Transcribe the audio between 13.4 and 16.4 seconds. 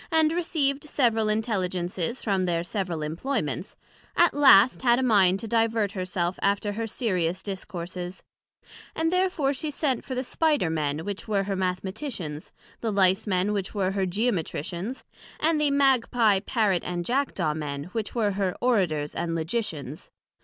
which were here Geometricians, and the Magpie